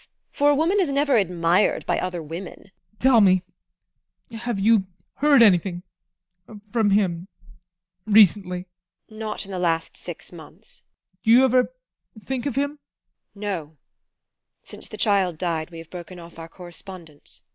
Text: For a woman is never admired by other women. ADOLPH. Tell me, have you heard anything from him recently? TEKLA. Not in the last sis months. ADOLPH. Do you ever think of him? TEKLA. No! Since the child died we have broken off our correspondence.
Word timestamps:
For 0.31 0.49
a 0.49 0.55
woman 0.55 0.79
is 0.81 0.91
never 0.91 1.15
admired 1.15 1.85
by 1.85 1.99
other 1.99 2.23
women. 2.23 2.71
ADOLPH. 2.71 2.99
Tell 3.01 3.21
me, 3.21 3.43
have 4.31 4.59
you 4.59 4.87
heard 5.17 5.43
anything 5.43 5.83
from 6.73 6.89
him 6.89 7.27
recently? 8.07 8.61
TEKLA. 9.09 9.17
Not 9.19 9.45
in 9.45 9.51
the 9.51 9.59
last 9.59 9.95
sis 9.95 10.31
months. 10.31 10.81
ADOLPH. 10.81 11.23
Do 11.25 11.31
you 11.31 11.45
ever 11.45 11.73
think 12.19 12.47
of 12.47 12.55
him? 12.55 12.79
TEKLA. 13.35 13.39
No! 13.41 13.77
Since 14.63 14.87
the 14.87 14.97
child 14.97 15.37
died 15.37 15.69
we 15.69 15.77
have 15.77 15.91
broken 15.91 16.17
off 16.19 16.39
our 16.39 16.49
correspondence. 16.49 17.43